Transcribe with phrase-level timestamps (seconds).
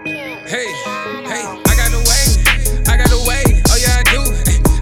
[0.00, 0.32] Hey,
[1.28, 2.24] hey, I got the way,
[2.88, 4.24] I got the way, oh yeah I do.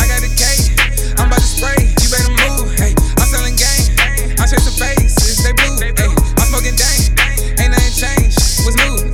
[0.00, 0.72] I got the K,
[1.20, 2.72] I'm about to spray, you better move.
[2.80, 3.92] Hey, I'm selling game,
[4.40, 5.76] I'm chasing faces, they blue.
[5.84, 7.12] Hey, I'm smoking dank,
[7.60, 9.04] ain't nothing changed, what's new?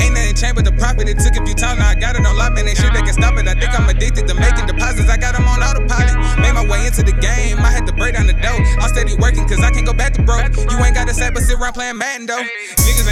[0.00, 2.24] Ain't nothing changed but the profit, it took a few times, now I got it
[2.24, 3.44] on lock, man, ain't shit that can stop it.
[3.44, 6.16] I think I'm addicted to making deposits, I got them on autopilot.
[6.40, 8.56] Made my way into the game, I had to break down the dough.
[8.80, 10.56] I'm steady working, cause I can't go back to broke.
[10.56, 12.40] You ain't gotta set, but sit around playing Madden though.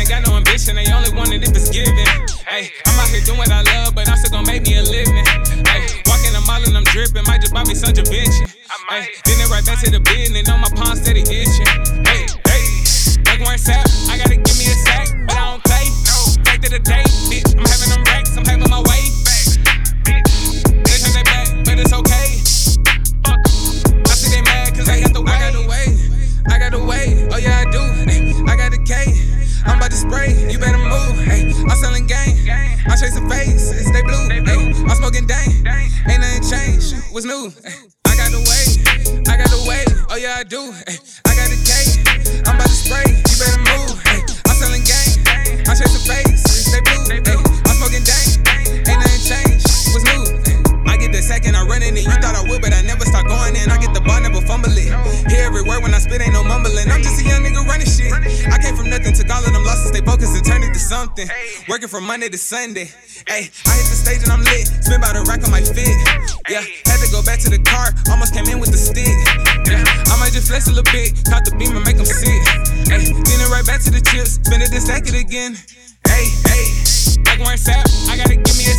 [0.00, 0.76] Ain't got no ambition.
[0.76, 1.92] They only want it if it's given.
[2.48, 4.82] Hey, I'm out here doing what I love, but I'm still gonna make me a
[4.82, 5.26] living.
[5.68, 7.22] Hey, walking the mall and I'm dripping.
[7.26, 8.48] Might just buy me some Givenchy.
[8.88, 10.48] Hey, then it right back to the business.
[10.48, 11.68] On my palm steady itching.
[12.08, 12.64] Hey, hey,
[13.28, 13.89] like one sap.
[33.00, 33.72] Chasing face.
[33.88, 34.28] Stay blue.
[34.28, 34.44] Ay,
[34.84, 35.48] I'm smoking dang.
[35.64, 35.88] dang.
[36.04, 36.92] Ain't nothing changed.
[37.16, 37.48] What's new?
[37.64, 37.72] Ay,
[38.04, 38.64] I got the way.
[39.24, 39.80] I got the way.
[40.12, 40.60] Oh yeah, I do.
[40.84, 41.72] Ay, I got the K.
[42.44, 43.08] I'm about to spray.
[43.08, 43.96] You better move.
[44.44, 45.16] I'm selling game.
[45.64, 46.44] I'm chasing face.
[46.44, 47.08] Stay blue.
[47.08, 47.40] Ay,
[47.72, 48.28] I'm smoking dang.
[48.84, 49.64] Ain't nothing changed.
[49.96, 50.20] What's new?
[50.84, 52.04] I get the second I run in it.
[52.04, 53.72] You thought I would, but I never start going in.
[53.72, 54.92] I get the ball, never fumble it.
[55.32, 56.92] Hear every word when I spit, ain't no mumbling.
[56.92, 58.12] I'm just a young nigga running shit.
[58.52, 60.59] I came from nothing, took all of them losses, stay focused and turn
[60.90, 61.30] something.
[61.68, 62.90] Working from Monday to Sunday.
[63.30, 64.66] Hey, I hit the stage and I'm lit.
[64.82, 65.94] Spin by the rack on my fit.
[66.50, 67.94] Yeah, had to go back to the car.
[68.10, 69.06] Almost came in with the stick.
[69.70, 71.14] Yeah, I might just flex a little bit.
[71.30, 72.42] Caught the beam and make them sit.
[72.90, 74.42] Hey, then it right back to the chips.
[74.42, 75.54] Spin it and stack it again.
[76.10, 76.66] Hey, hey.
[77.22, 78.74] Like one sap, I gotta give me a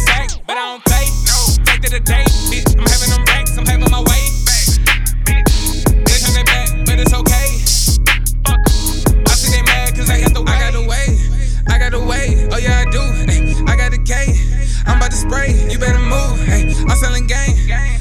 [15.70, 16.40] you better move.
[16.48, 17.56] Ay, I'm selling game.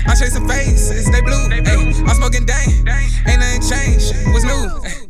[0.06, 1.48] I'm chasing faces, they blue.
[1.50, 2.69] Ay, I'm smoking dang.
[3.26, 4.14] Ain't nothing changed.
[4.32, 5.09] What's